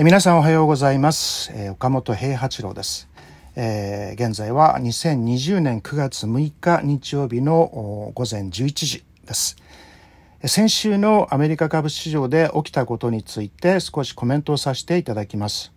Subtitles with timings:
[0.00, 1.50] 皆さんおはようございます。
[1.72, 3.08] 岡本平八郎です。
[3.56, 9.56] えー、現在は2020年9月6日日曜日の午前11時です。
[10.44, 15.72] 先週のアメリカ株市場で起きたことについて少しコメントをさせていただきます。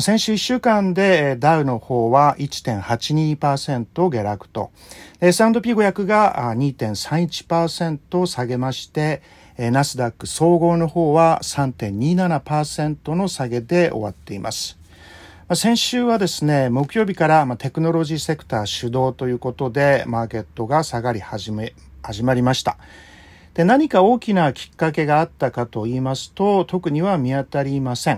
[0.00, 4.72] 先週1週間でダウの方は1.82%下落と、
[5.20, 9.22] S&P500 が2.31%下げまして、
[9.58, 14.78] ナスダック総合の方は3.27%の下げで終わっています。
[15.54, 21.72] 先週はですね、木曜日からテクノロジーセクター主導ということで、マーケットが下がり始め、
[22.02, 22.76] 始まりました。
[23.54, 28.16] で、何か大きなきっかけがあったかと言いますと、特には見当たりません。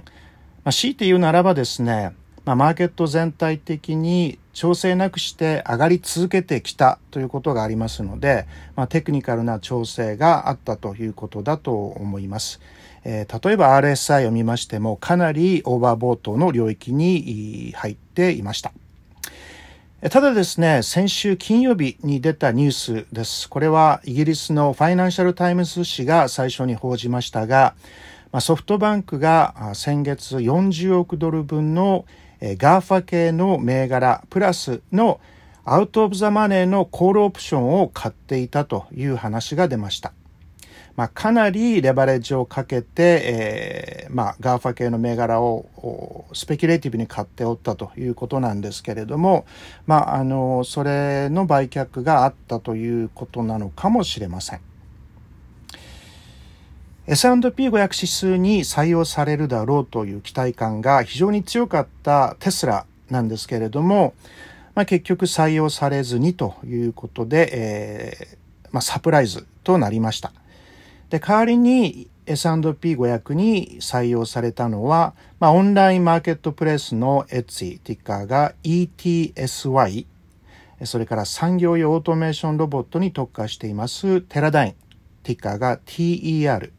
[0.65, 2.13] まあ、強いて言うならばですね、
[2.49, 12.63] まあ、マーケット全体的に調整なくして上がり続けてきたということがありますので、まあ、テクニカルな調整があったということだと思います。
[13.05, 18.73] えー、例えば RSI を見ましてもかなり overbought の領域に入っていました。
[20.09, 22.71] ただですね、先週金曜日に出たニュー
[23.05, 23.51] スです。
[23.51, 27.75] これはイギリスの Financial Times 紙が最初に報じましたが、
[28.41, 32.07] ソフトバンクが先月40億ドル分の
[32.41, 35.21] GAFA 系の銘柄プラスの
[35.65, 40.13] out of the money のコールオプションを買っていたという話が出ました。
[40.99, 49.47] まあ、かなりレバレッジをかけて、えー、まあ、 GAFA 系の銘柄を speculative に買っておったということなんですけれども、
[49.87, 54.61] まあ、あの、それの売却があったということなのかもしれません。
[57.11, 64.13] S&P500 指数に採用されるだろうという期待感が非常に強かったテスラなんですけれども、
[64.75, 68.39] まあ、結局採用されずにということで、えー
[68.73, 70.33] まあ、サプライズとなりました。
[71.09, 80.05] で、代わりに S&P500 に採用されたのは、まあ、オンラインマーケットプレイスの Etsy、ティッカーが ETSY、
[80.85, 84.75] それから産業用オートメーションロボットに特化していますテラダイン、
[85.23, 86.71] ティッカーが TER、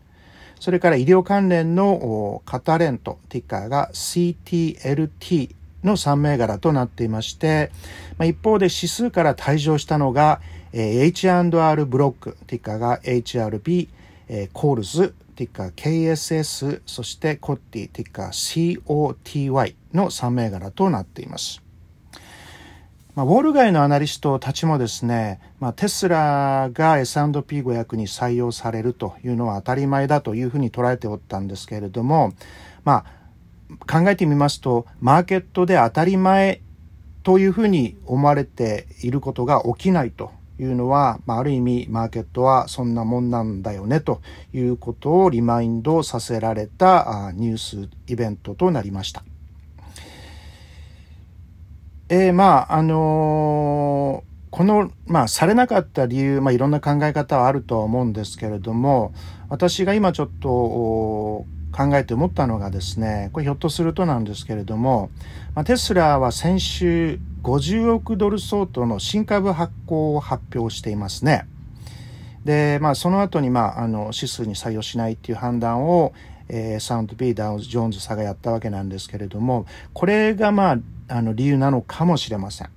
[0.59, 7.71] それから医療関連のカタレント、ティッカーが CTLT の3銘柄となっていまして、
[8.17, 10.41] まあ、一方で指数から退場したのが、
[10.73, 13.87] えー、H&R ブロック、ティッカーが HRB、
[14.27, 21.68] えー、コールズ、ティッカー KSS、そしてコッティ、ティッカー COTY の3銘柄となっています。
[23.19, 32.31] まあ、ウォール街のアナリストたちもですね、まあ、テスラが S&P500 に採用されるというのは当たり前だというふうに捉えておったんですけれども、
[32.85, 33.03] ま
[33.77, 36.61] あ、考えてみますと、マーケットで当たり前
[37.23, 44.21] というふうに思われていることが起きないというのは、まあ、ある意味マーケットはそんなもんなんだよねと
[44.53, 49.25] いうことをリマインドさせられたニュースイベントとなりました。
[52.11, 59.13] えー、まあ、あのー、この、まあ、されなかった理由、まあ、いろんな考え方はあるとは思うんですけれども、
[59.47, 61.45] 私が今ちょっと考
[61.93, 65.11] えて思ったのがですね、これひょっとするとなんですけれども、
[65.53, 71.45] まあ、テスラは先週50億ドル相当の新株発行を発表していますね。
[72.43, 76.13] で、まあ、その後に、まあ、あの、指数に採用しないっていう判断を、
[76.49, 80.77] えー、サウンド B、ダウジョーンズ差がやったわけなんですけれども、これがまあ、
[81.07, 82.69] あの理由なのかもしれません。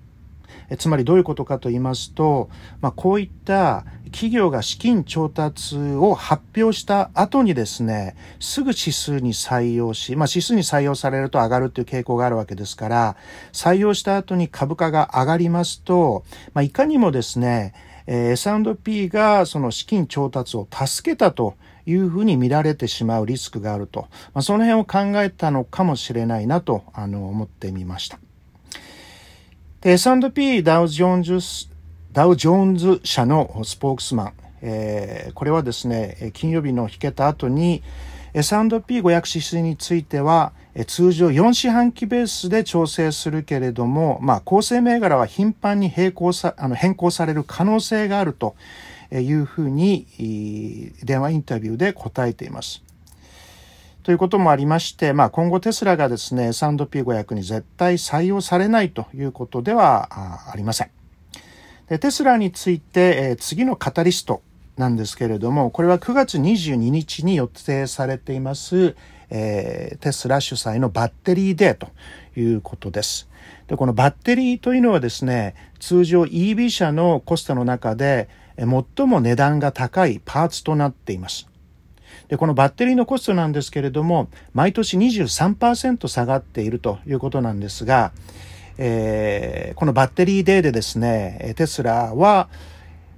[0.72, 2.48] えつまりどういうことかと言いますと、
[2.80, 13.16] まあ、こういった企業が資金調達を発表した後にですね、すぐ指数に採用し、まあ、指数に採用されると上がるという傾向があるわけですから、
[13.52, 17.74] 採用した後に株価が上がりますと、まあ、いかにもですね、
[18.06, 21.54] えー、S&P がその資金調達を助けたと
[21.86, 28.18] いうふうに見られてしまうリスクがあると、まあ、その辺を考えたのかもしれないなとあの思ってみました。
[29.80, 31.68] で、S&P ダウジョーンズ、
[32.12, 34.32] ダウジョーンズ社のスポークスマン、
[34.62, 37.82] えー、これはですね、金曜日の引けた後に
[38.34, 40.52] S&P500 指数については、
[40.86, 48.56] 通常4四半期ベースで調整するけれども、まあ、構成銘柄は頻繁に並行さあの変更される可能性があると
[49.20, 50.06] いうふうに
[51.02, 52.82] 電話インタビューで答えています。
[54.02, 60.90] ということもありまして、まあ、今後テスラがですね、S&P500 に絶対採用されないということではありません。
[61.88, 64.42] でテスラについて、え、次のカタリスト
[64.76, 68.96] なんですけれども、これは9月22日に予定されています、
[69.30, 71.88] えー、テスラ主催のバッテリーデーと
[72.34, 73.28] いうことです。
[73.68, 81.48] で、このバッテリーというのはですね、通常 EV 車のコストの中で最も値段が高いパーツとなっています。
[82.28, 88.12] で、このバッテリーのコストなんですけれども、毎年23%下がっているということなんですが、
[88.78, 92.48] えー、このバッテリーデーでですね、テスラは、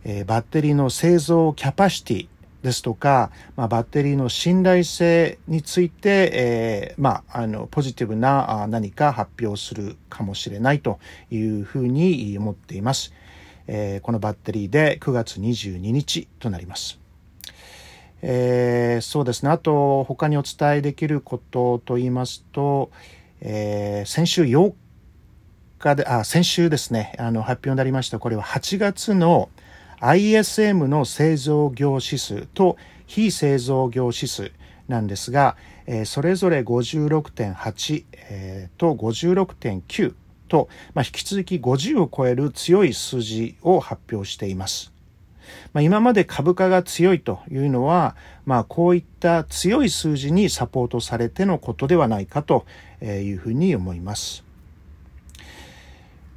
[0.04, 2.28] えー、バッテリーの製造キャパシティ
[2.62, 10.98] ですとか、まあ、バッテリーの信頼性について、えー、まあ、あの、ポジティブな何か発表するかもしれないと
[11.31, 13.12] いうふうに思っています。
[13.66, 16.99] えー、このバッテリーで9月22日となります。
[18.22, 19.50] えー、そうですね。
[19.50, 22.90] あと、他にお伝えできることと言いますと、
[23.40, 24.72] えー、先週8
[25.78, 28.19] 日で、あ、先週ですね、あの、発表になりました。
[28.19, 29.50] これは8月の
[30.00, 32.76] ISM の製造業指数と
[33.06, 34.52] 非製造業指数
[34.88, 35.56] なんですが、
[35.87, 40.14] えー、それぞれ56.8、えー、と56.9
[40.49, 44.93] と、まあ、引き続き50を超える強い数字を発表しています。
[45.73, 52.64] まあ、今まで株価が強いというのは、まあ、こういった強い数字にサポートされてのことではないかと
[53.02, 54.44] いうふうに思います。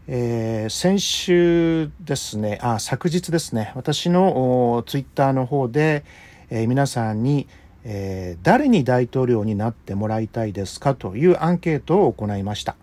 [0.10, 6.06] えー、先週ですね、あ、昨日ですね、私のツイッターの方で、
[6.50, 7.48] えー、皆さんに、
[7.84, 12.78] えー、誰に大統領になってもらいたいですかというアンケートを行いました。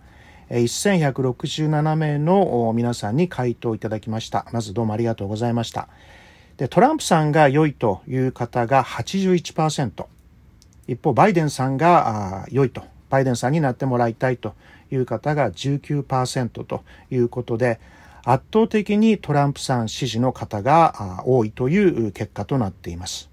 [0.54, 4.46] 1167名の皆さんに回答いただきました。
[4.52, 5.88] まずどうもありがとうございました。
[6.56, 10.06] で、トランプさんが良いという方が81%。
[10.86, 12.84] 一方、バイデンさんが良いと。
[13.10, 14.54] バイデンさんになってもらいたいと
[14.92, 17.80] いう方が19%ということで、
[18.24, 23.28] 圧倒的にトランプさん支持の方が多いという結果となっています。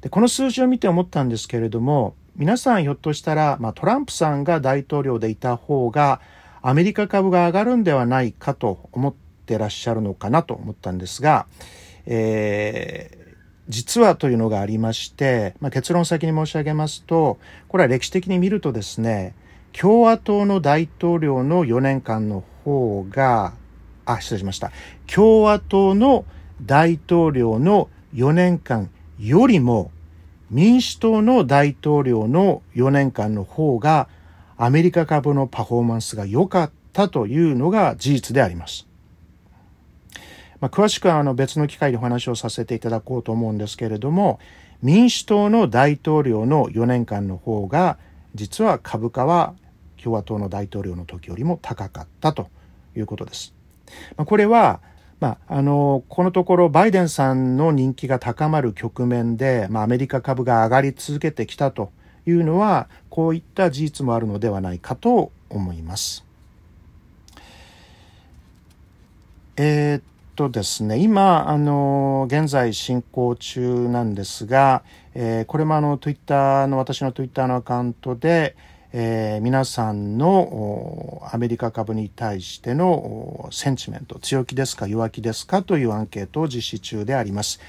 [0.00, 6.20] でこの数字を見て思ったんですけれども、皆さんひょっとしたら、まあ、トランプさんが大統領でいた方が、
[6.62, 9.14] アメリカ株が上がるんではないかと思っ
[9.44, 11.46] てらっしゃるのかなと思ったんですが、
[12.06, 13.34] えー、
[13.68, 19.34] 実はというのがありまして、まあ、結論先に申し上げますと、これは歴史的に見るとですね、
[19.72, 23.54] 共和党の大統領の4年間の方が、
[24.04, 24.70] あ、失礼しました。
[25.12, 26.24] 共和党の
[26.62, 29.90] 大統領の4年間よりも
[30.50, 34.08] 民主党の大統領の4年間の方が
[34.56, 38.86] アメリカ株のパフォーマンスが良かったというのが事実であります。
[40.60, 44.40] まあ、詳しくはあの別の機会でお話をさせていただこうと思うんですけれども、
[44.82, 47.98] 民主党の大統領の4年間の方が
[48.34, 49.54] 実は株価は
[50.02, 52.48] 共和党の大統領の時よりも高かったと
[52.96, 53.54] いうことです。
[54.16, 54.80] まあ、これは、
[55.20, 61.90] まあ、あの、このところバイデンさんの人気が高まる局面で、まあ、アメリカ株が上がり続けてきたと
[62.26, 66.24] いうのは、こういった事実もあるのではないかと思います。
[69.56, 70.02] えー、っ
[70.36, 74.84] とですね、今、あの、現在進行中なんですが、
[75.14, 78.54] えー、これもあの、ツイッターの、私のツイッターのアカウントで、
[78.92, 87.60] えー、皆さんのアメリカ株に対してのセンチメント、強気ですか弱気ですかというアンケートを実施中であります。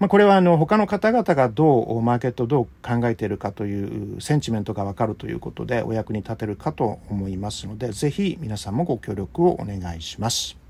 [0.00, 10.67] まあ、これはあの他の方々がどうマーケットどう考えているかというセンチメントがわかるということでお役に立てるかと思いますので、ぜひ皆さんもご協力をお願いします。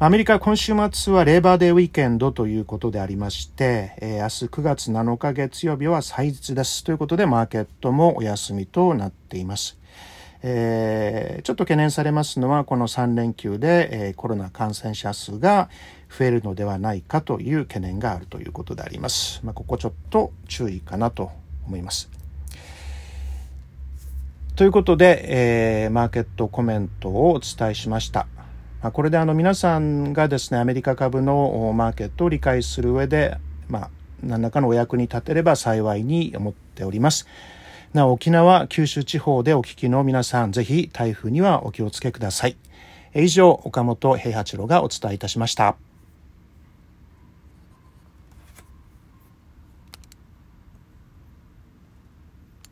[0.00, 6.84] アメリカ今週末はレーバーデーウィーケンドということでありまして、えー、明日9月7日月曜日は祭日です。
[6.84, 9.76] ということでマーケットもお休みとなっています。
[10.44, 15.68] えー、ちょっと懸念されますのはこの3連休で、えー、コロナ感染者数が
[16.16, 19.40] 増えるのではないかという懸念があるということであります。
[19.42, 21.32] まあ、ここちょっと注意かなと
[21.66, 22.08] 思います。
[24.54, 25.24] ということで、
[25.84, 28.28] えー、マーケットコメントをお伝えしました。
[28.80, 33.36] あこれであの皆さんがですね、アメリカ株のマーケットを理解する上で、
[33.68, 33.90] まあ、
[34.22, 37.26] 何らかのお役に立てれば幸いに思っております。
[37.92, 42.56] なお、沖縄、九州地方でお聞きの皆さん、ぜひ台風にはお気をつけください。
[43.14, 45.87] 以上、岡本平八郎がお伝えいたしました。